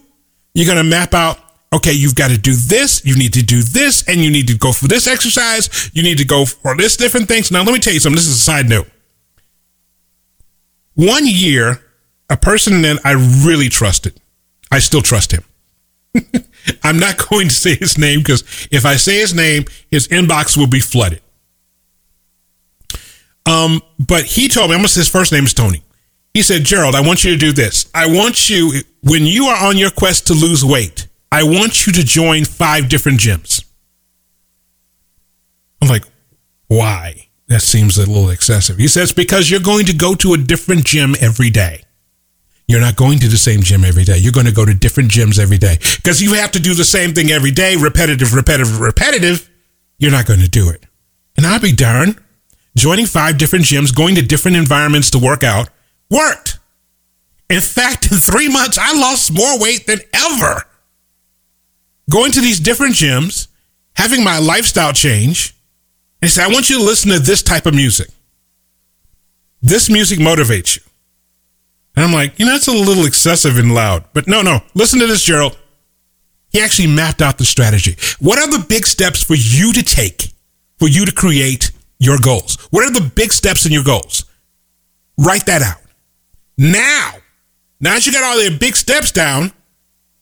You're 0.54 0.66
going 0.66 0.78
to 0.78 0.88
map 0.88 1.14
out, 1.14 1.38
okay, 1.72 1.92
you've 1.92 2.14
got 2.14 2.30
to 2.30 2.38
do 2.38 2.54
this. 2.54 3.04
You 3.04 3.16
need 3.16 3.32
to 3.34 3.42
do 3.42 3.62
this 3.62 4.06
and 4.08 4.20
you 4.20 4.30
need 4.30 4.46
to 4.48 4.56
go 4.56 4.72
for 4.72 4.86
this 4.86 5.06
exercise. 5.06 5.90
You 5.92 6.02
need 6.02 6.18
to 6.18 6.24
go 6.24 6.44
for 6.44 6.76
this 6.76 6.96
different 6.96 7.28
things. 7.28 7.50
Now, 7.50 7.62
let 7.62 7.72
me 7.72 7.80
tell 7.80 7.92
you 7.92 8.00
something. 8.00 8.16
This 8.16 8.28
is 8.28 8.36
a 8.36 8.40
side 8.40 8.68
note. 8.68 8.88
One 10.94 11.26
year, 11.26 11.82
a 12.30 12.36
person 12.36 12.82
that 12.82 13.00
I 13.04 13.12
really 13.44 13.68
trusted, 13.68 14.20
I 14.70 14.78
still 14.78 15.02
trust 15.02 15.32
him 15.32 15.44
I'm 16.82 16.98
not 16.98 17.16
going 17.30 17.48
to 17.48 17.54
say 17.54 17.76
his 17.76 17.98
name 17.98 18.20
because 18.20 18.68
if 18.70 18.84
I 18.84 18.96
say 18.96 19.18
his 19.18 19.34
name, 19.34 19.64
his 19.90 20.08
inbox 20.08 20.56
will 20.56 20.66
be 20.66 20.80
flooded. 20.80 21.20
Um, 23.46 23.82
but 23.98 24.24
he 24.24 24.48
told 24.48 24.70
me, 24.70 24.74
I'm 24.74 24.80
gonna 24.80 24.88
say 24.88 25.00
his 25.00 25.08
first 25.08 25.32
name 25.32 25.44
is 25.44 25.52
Tony. 25.52 25.82
He 26.34 26.42
said, 26.42 26.64
Jerold, 26.64 26.96
I 26.96 27.00
want 27.00 27.22
you 27.22 27.30
to 27.30 27.36
do 27.36 27.52
this. 27.52 27.88
I 27.94 28.06
want 28.06 28.50
you, 28.50 28.80
when 29.02 29.24
you 29.24 29.46
are 29.46 29.68
on 29.68 29.78
your 29.78 29.90
quest 29.90 30.26
to 30.26 30.34
lose 30.34 30.64
weight, 30.64 31.06
I 31.30 31.44
want 31.44 31.86
you 31.86 31.92
to 31.92 32.04
join 32.04 32.44
five 32.44 32.88
different 32.88 33.20
gyms. 33.20 33.64
I'm 35.80 35.88
like, 35.88 36.04
why? 36.66 37.28
That 37.46 37.62
seems 37.62 37.96
a 37.98 38.00
little 38.00 38.30
excessive. 38.30 38.78
He 38.78 38.88
says, 38.88 39.12
because 39.12 39.50
you're 39.50 39.60
going 39.60 39.86
to 39.86 39.92
go 39.92 40.14
to 40.16 40.34
a 40.34 40.38
different 40.38 40.84
gym 40.84 41.14
every 41.20 41.50
day. 41.50 41.82
You're 42.66 42.80
not 42.80 42.96
going 42.96 43.18
to 43.18 43.28
the 43.28 43.36
same 43.36 43.60
gym 43.60 43.84
every 43.84 44.04
day. 44.04 44.16
You're 44.16 44.32
going 44.32 44.46
to 44.46 44.52
go 44.52 44.64
to 44.64 44.74
different 44.74 45.10
gyms 45.10 45.38
every 45.38 45.58
day. 45.58 45.76
Because 45.96 46.22
you 46.22 46.34
have 46.34 46.50
to 46.52 46.60
do 46.60 46.74
the 46.74 46.84
same 46.84 47.12
thing 47.12 47.30
every 47.30 47.50
day, 47.50 47.76
repetitive, 47.76 48.34
repetitive, 48.34 48.80
repetitive. 48.80 49.50
You're 49.98 50.10
not 50.10 50.26
going 50.26 50.40
to 50.40 50.48
do 50.48 50.70
it. 50.70 50.84
And 51.36 51.46
I'll 51.46 51.60
be 51.60 51.72
darned. 51.72 52.18
Joining 52.76 53.06
five 53.06 53.38
different 53.38 53.66
gyms, 53.66 53.94
going 53.94 54.14
to 54.16 54.22
different 54.22 54.56
environments 54.56 55.10
to 55.10 55.18
work 55.18 55.44
out, 55.44 55.68
worked. 56.14 56.58
In 57.50 57.60
fact, 57.60 58.10
in 58.10 58.18
three 58.18 58.48
months, 58.48 58.78
I 58.78 58.98
lost 58.98 59.32
more 59.32 59.58
weight 59.58 59.86
than 59.86 60.00
ever. 60.12 60.64
Going 62.10 62.32
to 62.32 62.40
these 62.40 62.60
different 62.60 62.94
gyms, 62.94 63.48
having 63.96 64.24
my 64.24 64.38
lifestyle 64.38 64.92
change, 64.92 65.54
and 66.22 66.30
say, 66.30 66.42
I 66.42 66.48
want 66.48 66.70
you 66.70 66.78
to 66.78 66.84
listen 66.84 67.10
to 67.10 67.18
this 67.18 67.42
type 67.42 67.66
of 67.66 67.74
music. 67.74 68.08
This 69.60 69.90
music 69.90 70.18
motivates 70.18 70.76
you. 70.76 70.82
And 71.96 72.04
I'm 72.04 72.12
like, 72.12 72.38
you 72.38 72.46
know, 72.46 72.52
that's 72.52 72.68
a 72.68 72.72
little 72.72 73.06
excessive 73.06 73.58
and 73.58 73.74
loud. 73.74 74.04
But 74.12 74.26
no, 74.26 74.42
no, 74.42 74.60
listen 74.74 75.00
to 75.00 75.06
this, 75.06 75.24
Jerold. 75.24 75.56
He 76.50 76.60
actually 76.60 76.88
mapped 76.88 77.20
out 77.20 77.38
the 77.38 77.44
strategy. 77.44 77.96
What 78.20 78.38
are 78.38 78.48
the 78.48 78.64
big 78.64 78.86
steps 78.86 79.22
for 79.22 79.34
you 79.34 79.72
to 79.72 79.82
take 79.82 80.32
for 80.78 80.88
you 80.88 81.04
to 81.04 81.12
create 81.12 81.72
your 81.98 82.18
goals? 82.18 82.56
What 82.70 82.84
are 82.84 82.92
the 82.92 83.10
big 83.14 83.32
steps 83.32 83.66
in 83.66 83.72
your 83.72 83.84
goals? 83.84 84.24
Write 85.18 85.46
that 85.46 85.62
out. 85.62 85.83
Now, 86.56 87.12
now 87.80 87.94
that 87.94 88.06
you 88.06 88.12
got 88.12 88.24
all 88.24 88.36
the 88.36 88.56
big 88.56 88.76
steps 88.76 89.10
down, 89.10 89.52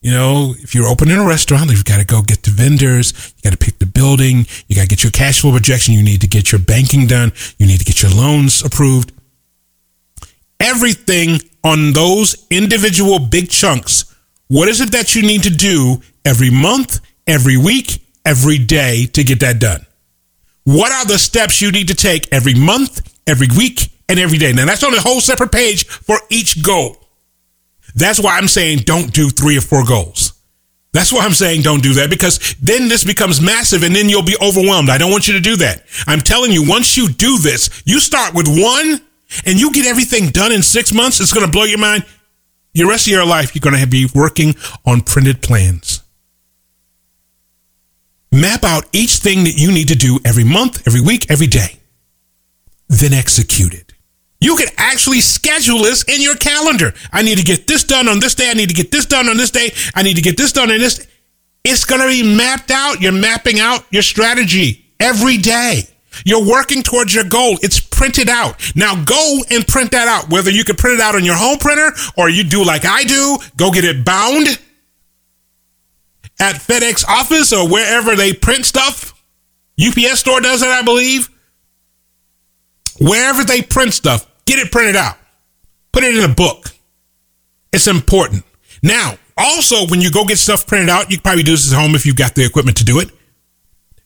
you 0.01 0.11
know, 0.11 0.55
if 0.59 0.75
you're 0.75 0.89
opening 0.89 1.17
a 1.17 1.25
restaurant, 1.25 1.71
you've 1.71 1.85
got 1.85 1.99
to 1.99 2.05
go 2.05 2.23
get 2.23 2.43
the 2.43 2.51
vendors, 2.51 3.35
you 3.37 3.43
got 3.43 3.57
to 3.57 3.65
pick 3.65 3.79
the 3.79 3.87
building, 3.87 4.47
you 4.67 4.75
got 4.75 4.83
to 4.83 4.89
get 4.89 5.05
your 5.05 5.12
cash 5.12 5.41
flow 5.41 5.53
projection, 5.53 5.95
you 5.95 6.03
need 6.03 6.21
to 6.23 6.27
get 6.27 6.51
your 6.51 6.61
banking 6.61 7.07
done, 7.07 7.33
you 7.59 7.67
need 7.67 7.79
to 7.79 7.85
get 7.85 8.03
your 8.03 8.11
loans 8.11 8.65
approved. 8.65 9.12
Everything 10.59 11.41
on 11.62 11.93
those 11.93 12.47
individual 12.51 13.21
big 13.21 13.49
chunks. 13.49 14.12
What 14.49 14.69
is 14.69 14.81
it 14.81 14.91
that 14.93 15.15
you 15.15 15.23
need 15.23 15.45
to 15.45 15.51
do 15.51 16.03
every 16.25 16.51
month, 16.51 17.01
every 17.27 17.57
week, 17.57 18.05
every 18.25 18.59
day 18.59 19.07
to 19.07 19.23
get 19.23 19.41
that 19.41 19.61
done? 19.61 19.87
What 20.65 20.91
are 20.93 21.05
the 21.05 21.19
steps 21.19 21.61
you 21.61 21.71
need 21.71 21.89
to 21.89 21.95
take 21.95 22.33
every 22.33 22.55
month, 22.55 23.03
every 23.27 23.49
week, 23.57 23.92
and 24.12 24.21
every 24.21 24.38
day? 24.38 24.52
Now 24.52 24.66
that's 24.66 24.85
on 24.85 24.95
a 24.95 25.00
whole 25.00 25.21
separate 25.21 25.52
page 25.52 25.87
for 25.87 26.16
each 26.31 26.62
goal. 26.62 26.97
That's 27.95 28.21
why 28.21 28.38
I'm 28.38 28.49
saying 28.49 28.81
don't 28.81 29.12
do 29.12 29.28
three 29.28 29.59
or 29.59 29.61
four 29.61 29.85
goals. 29.85 30.33
That's 30.92 31.12
why 31.12 31.25
I'm 31.25 31.33
saying 31.33 31.62
don't 31.62 31.83
do 31.83 31.95
that 31.95 32.11
because 32.11 32.54
then 32.61 32.88
this 32.88 33.02
becomes 33.02 33.40
massive 33.40 33.83
and 33.83 33.97
then 33.97 34.09
you'll 34.09 34.23
be 34.23 34.37
overwhelmed. 34.42 34.90
I 34.90 34.99
don't 34.99 35.11
want 35.11 35.26
you 35.26 35.35
to 35.35 35.40
do 35.40 35.57
that. 35.57 35.85
I'm 36.07 36.21
telling 36.21 36.52
you, 36.52 36.69
once 36.69 36.97
you 36.97 37.09
do 37.09 37.38
this, 37.38 37.83
you 37.87 37.99
start 37.99 38.35
with 38.35 38.47
one 38.47 39.00
and 39.47 39.59
you 39.59 39.73
get 39.73 39.87
everything 39.87 40.28
done 40.28 40.52
in 40.52 40.62
six 40.62 40.92
months. 40.92 41.21
It's 41.21 41.33
going 41.33 41.47
to 41.47 41.50
blow 41.50 41.64
your 41.64 41.78
mind. 41.78 42.04
Your 42.75 42.88
rest 42.88 43.07
of 43.07 43.12
your 43.12 43.25
life, 43.25 43.54
you're 43.54 43.61
going 43.61 43.81
to 43.81 43.87
be 43.87 44.07
working 44.14 44.54
on 44.87 45.00
printed 45.00 45.42
plans. 45.42 46.02
Map 48.31 48.64
out 48.64 48.85
each 48.92 49.16
thing 49.16 49.45
that 49.45 49.57
you 49.57 49.71
need 49.73 49.88
to 49.88 49.95
do 49.95 50.19
every 50.25 50.45
month, 50.45 50.87
every 50.87 51.02
week, 51.02 51.31
every 51.31 51.47
day. 51.47 51.81
Then 52.88 53.12
execute 53.12 53.75
it. 53.75 53.92
You 54.43 54.57
can 54.57 54.67
actually 54.77 55.21
schedule 55.21 55.79
this 55.79 56.03
in 56.03 56.21
your 56.21 56.35
calendar. 56.35 56.93
I 57.13 57.23
need 57.23 57.39
to 57.39 57.45
get 57.45 57.69
this 57.69 57.85
done 57.85 58.09
on 58.09 58.19
this 58.19 58.35
day. 58.35 58.51
I 58.51 58.55
need 58.55 58.71
to 58.71 58.75
get 58.75 58.91
this 58.91 59.07
done 59.07 59.29
on 59.29 59.37
this 59.37 59.53
day. 59.53 59.71
I 59.95 60.03
need 60.03 60.17
to 60.17 60.23
get 60.23 60.37
this 60.37 60.51
done 60.51 60.73
on 60.73 60.79
this. 60.79 61.07
It's 61.63 61.85
going 61.85 62.01
to 62.01 62.09
be 62.09 62.37
mapped 62.37 62.73
out. 62.73 63.01
You're 63.01 63.13
mapping 63.13 63.61
out 63.61 63.85
your 63.91 64.03
strategy 64.03 64.85
every 64.99 65.37
day. 65.37 65.85
You're 66.25 66.45
working 66.45 66.83
towards 66.83 67.15
your 67.15 67.23
goal. 67.23 67.57
It's 67.63 67.79
printed 67.79 68.29
out. 68.29 68.61
Now 68.75 69.01
go 69.05 69.43
and 69.49 69.65
print 69.65 69.93
that 69.93 70.09
out. 70.09 70.29
Whether 70.29 70.51
you 70.51 70.65
can 70.65 70.75
print 70.75 70.97
it 70.97 71.01
out 71.01 71.15
on 71.15 71.25
your 71.25 71.37
home 71.37 71.59
printer 71.59 71.93
or 72.17 72.29
you 72.29 72.43
do 72.43 72.65
like 72.65 72.85
I 72.85 73.05
do, 73.05 73.39
go 73.57 73.71
get 73.71 73.85
it 73.85 74.05
bound 74.05 74.49
at 76.41 76.57
FedEx 76.57 77.07
office 77.07 77.53
or 77.53 77.69
wherever 77.69 78.17
they 78.17 78.33
print 78.33 78.67
stuff. 78.67 79.15
UPS 79.81 80.19
store 80.19 80.41
does 80.41 80.63
it, 80.63 80.69
I 80.69 80.83
believe. 80.83 81.31
Wherever 83.01 83.45
they 83.45 83.63
print 83.63 83.95
stuff, 83.95 84.27
Get 84.47 84.59
it 84.59 84.73
printed 84.73 84.97
out. 84.97 85.17
Put 85.93 86.05
it 86.05 86.17
in 86.17 86.29
a 86.29 86.35
book. 86.35 86.71
It's 87.73 87.87
important. 87.87 88.45
Now, 88.83 89.17
also, 89.37 89.87
when 89.87 90.01
you 90.01 90.11
go 90.11 90.25
get 90.25 90.39
stuff 90.39 90.67
printed 90.67 90.89
out, 90.89 91.11
you 91.11 91.17
can 91.17 91.23
probably 91.23 91.43
do 91.43 91.53
this 91.53 91.73
at 91.73 91.79
home 91.79 91.95
if 91.95 92.05
you've 92.05 92.17
got 92.17 92.35
the 92.35 92.45
equipment 92.45 92.77
to 92.79 92.85
do 92.85 92.99
it. 93.01 93.11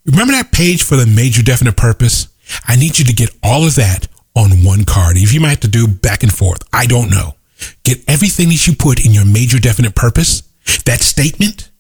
Remember 0.05 0.33
that 0.33 0.53
page 0.53 0.83
for 0.83 0.97
the 0.97 1.07
major 1.07 1.43
definite 1.43 1.77
purpose? 1.77 2.29
I 2.65 2.77
need 2.77 2.99
you 2.99 3.05
to 3.07 3.13
get 3.13 3.31
all 3.43 3.65
of 3.65 3.75
that 3.75 4.07
on 4.37 4.63
one 4.63 4.85
card. 4.85 5.17
If 5.17 5.33
you 5.33 5.41
might 5.41 5.51
have 5.51 5.61
to 5.61 5.69
do 5.69 5.89
back 5.89 6.23
and 6.23 6.33
forth, 6.33 6.63
I 6.73 6.87
don't 6.87 7.11
know. 7.11 7.35
Get 7.83 8.05
everything 8.07 8.49
that 8.51 8.67
you 8.67 8.77
put 8.77 9.05
in 9.05 9.13
your 9.13 9.25
major 9.25 9.59
definite 9.59 9.95
purpose, 9.95 10.43
that 10.85 11.01
statement, 11.01 11.71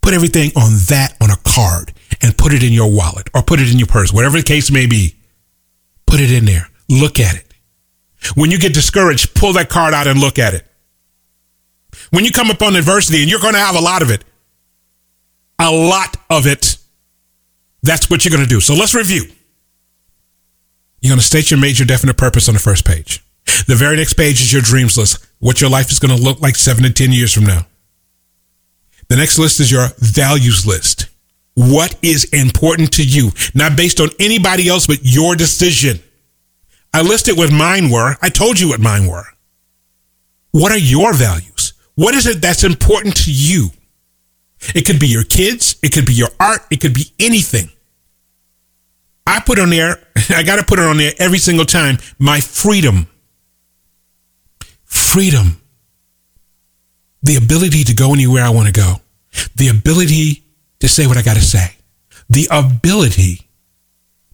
put 0.00 0.14
everything 0.14 0.52
on 0.56 0.72
that 0.88 1.16
on 1.20 1.30
a 1.30 1.36
card 1.44 1.92
and 2.22 2.36
put 2.38 2.52
it 2.52 2.62
in 2.62 2.72
your 2.72 2.90
wallet 2.90 3.28
or 3.34 3.42
put 3.42 3.60
it 3.60 3.70
in 3.70 3.78
your 3.78 3.88
purse, 3.88 4.12
whatever 4.12 4.38
the 4.38 4.44
case 4.44 4.70
may 4.70 4.86
be. 4.86 5.16
Put 6.06 6.20
it 6.20 6.32
in 6.32 6.44
there. 6.44 6.68
Look 6.88 7.20
at 7.20 7.36
it. 7.36 7.49
When 8.34 8.50
you 8.50 8.58
get 8.58 8.74
discouraged, 8.74 9.34
pull 9.34 9.52
that 9.54 9.68
card 9.68 9.94
out 9.94 10.06
and 10.06 10.20
look 10.20 10.38
at 10.38 10.54
it. 10.54 10.66
When 12.10 12.24
you 12.24 12.30
come 12.30 12.50
upon 12.50 12.76
adversity, 12.76 13.22
and 13.22 13.30
you're 13.30 13.40
going 13.40 13.54
to 13.54 13.60
have 13.60 13.76
a 13.76 13.80
lot 13.80 14.02
of 14.02 14.10
it, 14.10 14.24
a 15.58 15.70
lot 15.70 16.16
of 16.28 16.46
it, 16.46 16.76
that's 17.82 18.10
what 18.10 18.24
you're 18.24 18.32
going 18.32 18.44
to 18.44 18.48
do. 18.48 18.60
So 18.60 18.74
let's 18.74 18.94
review. 18.94 19.24
You're 21.00 21.10
going 21.10 21.20
to 21.20 21.24
state 21.24 21.50
your 21.50 21.60
major 21.60 21.84
definite 21.84 22.16
purpose 22.16 22.48
on 22.48 22.54
the 22.54 22.60
first 22.60 22.84
page. 22.84 23.24
The 23.66 23.74
very 23.74 23.96
next 23.96 24.14
page 24.14 24.40
is 24.40 24.52
your 24.52 24.62
dreams 24.62 24.98
list, 24.98 25.26
what 25.38 25.60
your 25.60 25.70
life 25.70 25.90
is 25.90 25.98
going 25.98 26.16
to 26.16 26.22
look 26.22 26.40
like 26.40 26.56
seven 26.56 26.82
to 26.84 26.92
10 26.92 27.12
years 27.12 27.32
from 27.32 27.44
now. 27.44 27.66
The 29.08 29.16
next 29.16 29.38
list 29.38 29.60
is 29.60 29.72
your 29.72 29.88
values 29.98 30.66
list. 30.66 31.08
What 31.54 31.96
is 32.02 32.24
important 32.32 32.92
to 32.94 33.04
you, 33.04 33.30
not 33.54 33.76
based 33.76 34.00
on 34.00 34.10
anybody 34.20 34.68
else, 34.68 34.86
but 34.86 34.98
your 35.02 35.34
decision. 35.36 36.00
I 36.92 37.02
listed 37.02 37.36
what 37.36 37.52
mine 37.52 37.90
were. 37.90 38.16
I 38.20 38.28
told 38.28 38.58
you 38.58 38.68
what 38.68 38.80
mine 38.80 39.06
were. 39.06 39.26
What 40.50 40.72
are 40.72 40.78
your 40.78 41.12
values? 41.12 41.74
What 41.94 42.14
is 42.14 42.26
it 42.26 42.40
that's 42.40 42.64
important 42.64 43.16
to 43.24 43.32
you? 43.32 43.70
It 44.74 44.86
could 44.86 44.98
be 44.98 45.08
your 45.08 45.24
kids. 45.24 45.76
It 45.82 45.92
could 45.92 46.06
be 46.06 46.14
your 46.14 46.30
art. 46.38 46.62
It 46.70 46.80
could 46.80 46.94
be 46.94 47.12
anything. 47.18 47.70
I 49.26 49.40
put 49.40 49.58
on 49.58 49.70
there, 49.70 49.98
I 50.30 50.42
got 50.42 50.56
to 50.56 50.64
put 50.64 50.78
it 50.78 50.84
on 50.84 50.96
there 50.96 51.12
every 51.18 51.38
single 51.38 51.64
time, 51.64 51.98
my 52.18 52.40
freedom. 52.40 53.06
Freedom. 54.84 55.60
The 57.22 57.36
ability 57.36 57.84
to 57.84 57.94
go 57.94 58.12
anywhere 58.12 58.42
I 58.42 58.50
want 58.50 58.66
to 58.66 58.72
go. 58.72 58.96
The 59.54 59.68
ability 59.68 60.42
to 60.80 60.88
say 60.88 61.06
what 61.06 61.16
I 61.16 61.22
got 61.22 61.34
to 61.34 61.42
say. 61.42 61.76
The 62.28 62.48
ability 62.50 63.42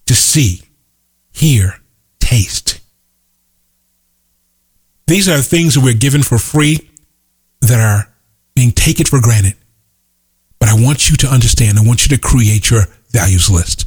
to 0.05 0.15
see, 0.15 0.63
hear, 1.31 1.79
taste. 2.27 2.81
These 5.07 5.29
are 5.29 5.41
things 5.41 5.75
that 5.75 5.83
we're 5.83 5.93
given 5.93 6.23
for 6.23 6.37
free 6.37 6.89
that 7.61 7.79
are 7.79 8.11
being 8.53 8.71
taken 8.71 9.05
for 9.05 9.21
granted. 9.21 9.55
But 10.59 10.67
I 10.67 10.73
want 10.73 11.09
you 11.09 11.15
to 11.17 11.27
understand, 11.27 11.79
I 11.79 11.87
want 11.87 12.03
you 12.03 12.15
to 12.17 12.21
create 12.21 12.69
your 12.69 12.87
values 13.11 13.49
list. 13.49 13.85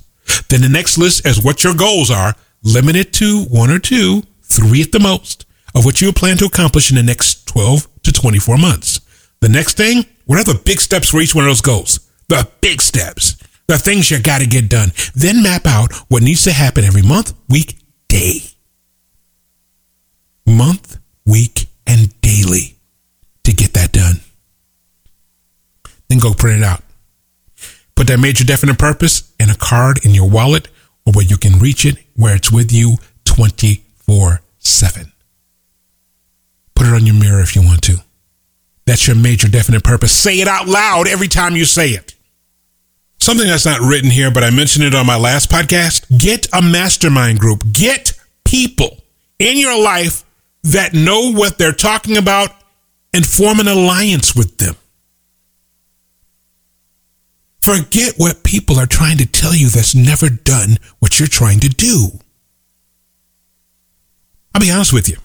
Then 0.49 0.63
the 0.63 0.71
next 0.71 0.97
list 0.97 1.27
is 1.27 1.45
what 1.45 1.65
your 1.65 1.75
goals 1.75 2.11
are, 2.11 2.35
limited 2.63 3.13
to 3.15 3.45
one 3.45 3.71
or 3.71 3.79
two, 3.79 4.23
three 4.43 4.81
at 4.81 4.93
the 4.93 5.01
most, 5.01 5.45
of 5.75 5.85
what 5.85 6.01
you 6.01 6.11
plan 6.11 6.39
to 6.39 6.47
accomplish 6.47 6.91
in 6.91 6.97
the 6.97 7.03
next 7.03 7.47
12 7.47 7.89
to 8.05 8.13
24 8.13 8.57
months. 8.57 9.01
The 9.41 9.51
next 9.51 9.77
thing, 9.77 10.07
what 10.25 10.39
are 10.39 10.51
the 10.51 10.63
big 10.65 10.81
steps 10.81 11.11
for 11.11 11.21
each 11.21 11.35
one 11.35 11.45
of 11.45 11.51
those 11.51 11.61
goals? 11.61 12.01
The 12.29 12.49
big 12.63 12.81
steps, 12.81 13.37
the 13.67 13.77
things 13.77 14.11
you 14.11 14.19
got 14.23 14.41
to 14.41 14.47
get 14.47 14.71
done. 14.71 14.93
Then 15.15 15.43
map 15.43 15.67
out 15.67 15.93
what 16.09 16.23
needs 16.23 16.43
to 16.45 16.53
happen 16.53 16.85
every 16.85 17.03
month, 17.03 17.35
week, 17.49 17.80
day, 18.11 18.41
month, 20.45 20.99
week, 21.25 21.69
and 21.87 22.21
daily 22.21 22.77
to 23.45 23.53
get 23.53 23.73
that 23.75 23.93
done. 23.93 24.21
Then 26.09 26.19
go 26.19 26.35
print 26.35 26.59
it 26.59 26.65
out. 26.65 26.83
Put 27.95 28.09
that 28.09 28.19
major 28.19 28.45
definite 28.45 28.79
purpose 28.79 29.33
in 29.39 29.49
a 29.49 29.55
card 29.55 30.05
in 30.05 30.13
your 30.13 30.29
wallet 30.29 30.69
or 31.07 31.13
where 31.13 31.25
you 31.25 31.37
can 31.37 31.59
reach 31.61 31.87
it, 31.87 31.97
where 32.17 32.35
it's 32.35 32.51
with 32.51 32.73
you 32.73 32.97
24 33.25 34.43
7. 34.59 35.13
Put 36.75 36.87
it 36.87 36.93
on 36.93 37.07
your 37.07 37.15
mirror 37.15 37.41
if 37.41 37.55
you 37.55 37.63
want 37.63 37.83
to. 37.83 37.99
That's 38.87 39.07
your 39.07 39.17
major 39.17 39.49
definite 39.49 39.85
purpose. 39.85 40.17
Say 40.17 40.41
it 40.41 40.49
out 40.49 40.67
loud 40.67 41.07
every 41.07 41.29
time 41.29 41.55
you 41.55 41.65
say 41.65 41.91
it. 41.91 42.17
Something 43.21 43.49
that's 43.49 43.67
not 43.67 43.81
written 43.81 44.11
here, 44.11 44.31
but 44.31 44.43
I 44.43 44.51
mentioned 44.51 44.85
it 44.85 44.95
on 44.95 45.05
my 45.07 45.17
last 45.17 45.51
podcast. 45.51 46.19
Get 46.19 46.49
a 46.55 46.63
mastermind 46.63 47.39
group. 47.39 47.65
Get 47.71 48.19
people 48.45 48.97
in 49.39 49.59
your 49.59 49.79
life 49.79 50.25
that 50.63 50.95
know 50.95 51.33
what 51.33 51.59
they're 51.59 51.73
talking 51.73 52.17
about 52.17 52.51
and 53.13 53.27
form 53.27 53.61
an 53.61 53.69
alliance 53.69 54.35
with 54.35 54.57
them. 54.57 54.75
Forget 57.61 58.15
what 58.17 58.43
people 58.43 58.79
are 58.79 58.87
trying 58.87 59.19
to 59.19 59.27
tell 59.27 59.55
you 59.55 59.69
that's 59.69 59.95
never 59.95 60.31
done 60.31 60.79
what 60.99 61.19
you're 61.19 61.29
trying 61.29 61.61
to 61.61 61.69
do. 61.69 62.09
I'll 64.55 64.63
be 64.63 64.71
honest 64.71 64.95
with 64.95 65.09
you. 65.11 65.19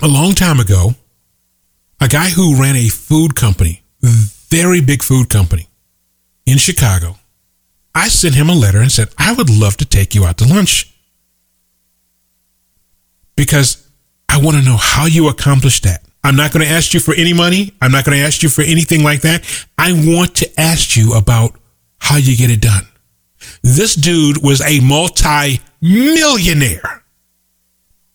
A 0.00 0.08
long 0.08 0.32
time 0.32 0.58
ago, 0.58 0.94
a 2.00 2.08
guy 2.08 2.30
who 2.30 2.60
ran 2.60 2.76
a 2.76 2.88
food 2.88 3.36
company, 3.36 3.82
very 4.00 4.80
big 4.80 5.02
food 5.02 5.28
company 5.28 5.68
in 6.46 6.58
Chicago, 6.58 7.16
I 7.94 8.08
sent 8.08 8.34
him 8.34 8.48
a 8.48 8.54
letter 8.54 8.78
and 8.78 8.90
said, 8.90 9.08
I 9.18 9.32
would 9.32 9.50
love 9.50 9.76
to 9.78 9.84
take 9.84 10.14
you 10.14 10.24
out 10.24 10.38
to 10.38 10.46
lunch 10.46 10.92
because 13.36 13.88
I 14.28 14.40
want 14.40 14.56
to 14.56 14.62
know 14.62 14.76
how 14.76 15.06
you 15.06 15.28
accomplished 15.28 15.84
that. 15.84 16.02
I'm 16.24 16.36
not 16.36 16.52
going 16.52 16.64
to 16.64 16.72
ask 16.72 16.94
you 16.94 17.00
for 17.00 17.14
any 17.14 17.32
money. 17.32 17.74
I'm 17.82 17.92
not 17.92 18.04
going 18.04 18.16
to 18.16 18.24
ask 18.24 18.42
you 18.42 18.48
for 18.48 18.62
anything 18.62 19.02
like 19.02 19.22
that. 19.22 19.44
I 19.76 19.92
want 19.92 20.36
to 20.36 20.60
ask 20.60 20.96
you 20.96 21.14
about 21.14 21.58
how 21.98 22.16
you 22.16 22.36
get 22.36 22.50
it 22.50 22.60
done. 22.60 22.86
This 23.62 23.94
dude 23.94 24.42
was 24.42 24.60
a 24.60 24.80
multi 24.80 25.60
millionaire. 25.80 27.02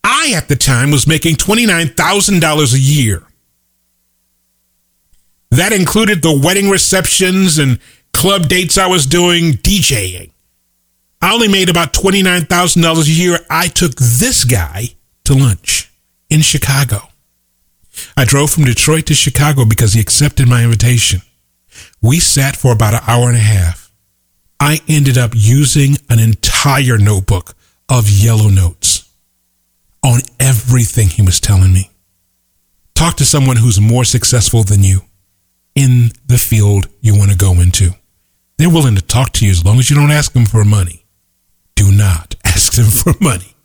I, 0.03 0.33
at 0.35 0.47
the 0.47 0.55
time, 0.55 0.91
was 0.91 1.05
making 1.05 1.35
$29,000 1.35 2.73
a 2.73 2.79
year. 2.79 3.23
That 5.51 5.73
included 5.73 6.21
the 6.21 6.39
wedding 6.43 6.69
receptions 6.69 7.57
and 7.57 7.79
club 8.17 8.47
dates 8.47 8.79
I 8.79 8.87
was 8.87 9.05
doing, 9.05 9.53
DJing. 9.53 10.31
I 11.21 11.33
only 11.35 11.47
made 11.47 11.69
about 11.69 11.93
$29,000 11.93 13.07
a 13.07 13.11
year. 13.11 13.39
I 13.47 13.67
took 13.67 13.93
this 13.95 14.43
guy 14.43 14.95
to 15.25 15.35
lunch 15.35 15.91
in 16.27 16.41
Chicago. 16.41 17.09
I 18.15 18.25
drove 18.25 18.49
from 18.49 18.65
Detroit 18.65 19.05
to 19.07 19.13
Chicago 19.13 19.65
because 19.65 19.93
he 19.93 20.01
accepted 20.01 20.47
my 20.47 20.63
invitation. 20.63 21.21
We 22.01 22.19
sat 22.19 22.55
for 22.55 22.71
about 22.71 22.95
an 22.95 23.01
hour 23.07 23.27
and 23.27 23.37
a 23.37 23.39
half. 23.39 23.91
I 24.59 24.79
ended 24.87 25.19
up 25.19 25.33
using 25.35 25.97
an 26.09 26.17
entire 26.17 26.97
notebook 26.97 27.55
of 27.87 28.09
yellow 28.09 28.49
notes 28.49 29.07
on 30.03 30.21
everything 30.39 31.09
he 31.09 31.21
was 31.21 31.39
telling 31.39 31.71
me. 31.71 31.91
Talk 32.95 33.17
to 33.17 33.25
someone 33.25 33.57
who's 33.57 33.79
more 33.79 34.03
successful 34.03 34.63
than 34.63 34.83
you 34.83 35.01
in 35.75 36.11
the 36.25 36.39
field 36.39 36.87
you 36.99 37.15
want 37.15 37.29
to 37.29 37.37
go 37.37 37.53
into. 37.53 37.91
They're 38.57 38.69
willing 38.69 38.95
to 38.95 39.01
talk 39.01 39.33
to 39.33 39.45
you 39.45 39.51
as 39.51 39.63
long 39.63 39.77
as 39.79 39.89
you 39.89 39.95
don't 39.95 40.11
ask 40.11 40.33
them 40.33 40.45
for 40.45 40.65
money. 40.65 41.05
Do 41.75 41.91
not 41.91 42.35
ask 42.45 42.73
them 42.73 42.87
for 42.87 43.13
money. 43.21 43.55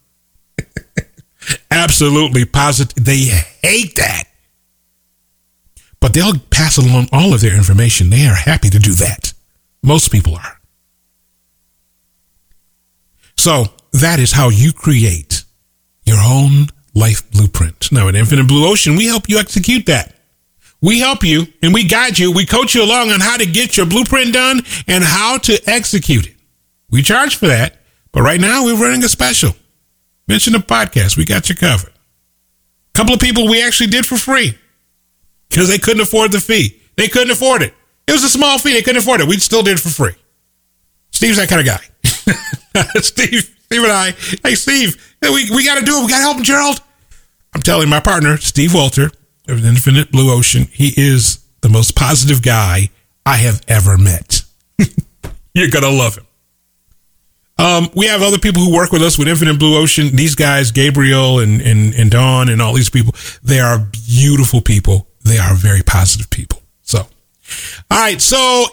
Absolutely 1.70 2.44
positive. 2.44 3.02
They 3.04 3.30
hate 3.62 3.96
that. 3.96 4.24
But 6.00 6.14
they'll 6.14 6.38
pass 6.50 6.76
along 6.78 7.08
all 7.12 7.32
of 7.32 7.40
their 7.40 7.56
information. 7.56 8.10
They 8.10 8.26
are 8.26 8.34
happy 8.34 8.68
to 8.70 8.78
do 8.78 8.92
that. 8.94 9.32
Most 9.82 10.10
people 10.12 10.34
are. 10.34 10.60
So 13.36 13.66
that 13.92 14.18
is 14.18 14.32
how 14.32 14.48
you 14.50 14.72
create 14.72 15.44
your 16.04 16.18
own 16.20 16.68
life 16.94 17.28
blueprint. 17.30 17.90
Now 17.90 18.08
at 18.08 18.14
Infinite 18.14 18.46
Blue 18.46 18.68
Ocean, 18.68 18.96
we 18.96 19.06
help 19.06 19.28
you 19.28 19.38
execute 19.38 19.86
that. 19.86 20.14
We 20.82 20.98
help 20.98 21.22
you 21.22 21.46
and 21.62 21.72
we 21.72 21.84
guide 21.84 22.18
you. 22.18 22.32
We 22.32 22.44
coach 22.44 22.74
you 22.74 22.82
along 22.84 23.10
on 23.10 23.20
how 23.20 23.36
to 23.36 23.46
get 23.46 23.76
your 23.76 23.86
blueprint 23.86 24.34
done 24.34 24.62
and 24.88 25.04
how 25.04 25.38
to 25.38 25.58
execute 25.70 26.26
it. 26.26 26.34
We 26.90 27.02
charge 27.02 27.36
for 27.36 27.46
that. 27.46 27.76
But 28.10 28.22
right 28.22 28.40
now 28.40 28.64
we're 28.64 28.76
running 28.76 29.02
a 29.04 29.08
special. 29.08 29.54
Mention 30.28 30.52
the 30.52 30.58
podcast. 30.58 31.16
We 31.16 31.24
got 31.24 31.48
you 31.48 31.54
covered. 31.54 31.92
A 31.92 32.92
couple 32.94 33.14
of 33.14 33.20
people 33.20 33.48
we 33.48 33.62
actually 33.62 33.86
did 33.86 34.04
for 34.04 34.16
free 34.16 34.58
because 35.48 35.68
they 35.68 35.78
couldn't 35.78 36.02
afford 36.02 36.32
the 36.32 36.40
fee. 36.40 36.82
They 36.96 37.08
couldn't 37.08 37.30
afford 37.30 37.62
it. 37.62 37.72
It 38.06 38.12
was 38.12 38.24
a 38.24 38.28
small 38.28 38.58
fee. 38.58 38.72
They 38.72 38.82
couldn't 38.82 39.00
afford 39.02 39.20
it. 39.20 39.28
We 39.28 39.38
still 39.38 39.62
did 39.62 39.74
it 39.74 39.80
for 39.80 39.88
free. 39.88 40.14
Steve's 41.12 41.36
that 41.36 41.48
kind 41.48 41.60
of 41.60 41.66
guy. 41.66 41.80
Steve, 43.00 43.56
Steve 43.64 43.82
and 43.82 43.92
I, 43.92 44.10
hey, 44.42 44.54
Steve, 44.56 45.16
we, 45.22 45.48
we 45.50 45.64
got 45.64 45.78
to 45.78 45.84
do 45.84 45.98
it. 45.98 46.04
We 46.04 46.10
got 46.10 46.16
to 46.16 46.22
help 46.22 46.38
him, 46.38 46.42
Jerold. 46.44 46.80
I'm 47.54 47.62
telling 47.62 47.88
my 47.88 48.00
partner, 48.00 48.36
Steve 48.38 48.74
Walter 48.74 49.10
of 49.48 49.64
Infinite 49.64 50.10
Blue 50.10 50.32
Ocean, 50.32 50.68
he 50.72 50.92
is 50.96 51.44
the 51.60 51.68
most 51.68 51.96
positive 51.96 52.42
guy 52.42 52.90
I 53.24 53.36
have 53.36 53.62
ever 53.68 53.96
met. 53.96 54.42
You're 55.54 55.70
going 55.70 55.84
to 55.84 55.90
love 55.90 56.16
him. 56.16 56.26
Um, 57.58 57.90
we 57.94 58.06
have 58.06 58.22
other 58.22 58.38
people 58.38 58.62
who 58.62 58.74
work 58.74 58.90
with 58.90 59.02
us 59.02 59.18
with 59.18 59.28
Infinite 59.28 59.58
Blue 59.58 59.76
Ocean. 59.76 60.16
These 60.16 60.34
guys, 60.34 60.72
Gabriel 60.72 61.38
and, 61.38 61.60
and, 61.60 61.94
and 61.94 62.10
Dawn 62.10 62.48
and 62.48 62.60
all 62.60 62.74
these 62.74 62.90
people, 62.90 63.14
they 63.42 63.60
are 63.60 63.78
beautiful 64.08 64.60
people. 64.60 65.06
They 65.24 65.38
are 65.38 65.54
very 65.54 65.82
positive 65.82 66.28
people. 66.30 66.60
So, 66.82 66.98
all 66.98 68.00
right. 68.00 68.20
So 68.20 68.64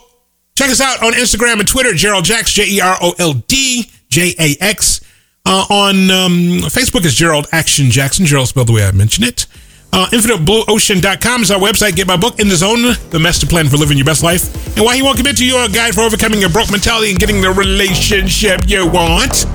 check 0.56 0.70
us 0.70 0.82
out 0.82 1.04
on 1.04 1.14
Instagram 1.14 1.60
and 1.60 1.68
Twitter, 1.68 1.94
Jerold 1.94 2.24
Jax, 2.24 2.52
J 2.54 2.66
E 2.68 2.82
R 2.82 2.98
O 3.02 3.14
L 3.20 3.34
D 3.34 3.92
J 4.08 4.34
A 4.40 4.56
X. 4.60 5.02
Uh, 5.46 5.66
on 5.70 5.96
um, 6.12 6.60
Facebook 6.70 7.06
is 7.06 7.16
Jerold 7.16 7.48
Action 7.52 7.92
Jackson. 7.92 8.26
Jerold 8.26 8.48
spelled 8.48 8.68
the 8.68 8.74
way 8.74 8.86
I 8.86 8.92
mentioned 8.92 9.28
it. 9.28 9.46
Uh, 9.92 10.06
InfiniteBlueOcean.com 10.12 11.42
is 11.42 11.52
our 11.52 11.60
website. 11.60 11.96
Get 11.96 12.08
my 12.08 12.16
book, 12.18 12.40
In 12.40 12.48
the 12.48 12.56
Zone, 12.56 12.96
The 13.10 13.20
Master 13.20 13.48
Plan 13.48 13.68
for 13.68 13.78
Living 13.78 13.98
Your 13.98 14.06
Best 14.06 14.24
Life, 14.24 14.46
and 14.78 14.86
why 14.86 14.96
he 14.96 15.02
won't 15.02 15.18
commit 15.18 15.38
to 15.38 15.46
your 15.46 15.68
guide 15.68 15.96
for 15.96 16.02
overcoming 16.02 16.40
your 16.40 16.50
broke 16.50 16.72
mentality 16.72 17.10
and 17.10 17.20
getting 17.20 17.42
the 17.42 17.50
relationship 17.52 18.62
you 18.68 18.88
want. 18.88 19.46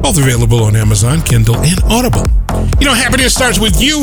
Both 0.00 0.18
available 0.18 0.62
on 0.64 0.76
Amazon, 0.76 1.22
Kindle, 1.22 1.56
and 1.56 1.80
Audible. 1.84 2.24
You 2.78 2.86
know, 2.86 2.94
happiness 2.94 3.34
starts 3.34 3.58
with 3.58 3.80
you. 3.82 4.00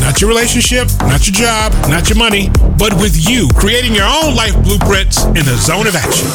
Not 0.00 0.20
your 0.20 0.30
relationship, 0.30 0.88
not 1.00 1.26
your 1.26 1.34
job, 1.34 1.72
not 1.88 2.08
your 2.08 2.16
money, 2.16 2.48
but 2.78 2.94
with 2.94 3.28
you, 3.28 3.48
creating 3.56 3.94
your 3.94 4.06
own 4.08 4.34
life 4.34 4.56
blueprints 4.64 5.24
in 5.36 5.44
the 5.44 5.56
zone 5.60 5.86
of 5.86 5.94
action. 5.94 6.26